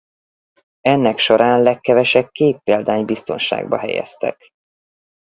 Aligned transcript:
Ennek 0.81 1.17
során 1.17 1.61
legkevesebb 1.61 2.29
két 2.31 2.57
példányt 2.59 3.05
biztonságba 3.05 3.77
helyeztek. 3.77 4.49